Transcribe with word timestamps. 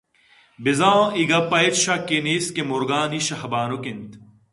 بِہ 0.63 0.71
زاں 0.77 1.01
اے 1.15 1.21
گپ¬ّ 1.29 1.51
ءَ 1.57 1.63
ہچ 1.65 1.75
شکّ 1.83 2.07
ئے 2.13 2.17
نیست 2.25 2.49
کہ 2.55 2.61
مُرغانی 2.69 3.19
شہ 3.27 3.43
بانُک 3.51 3.83
اِنت 3.87 4.11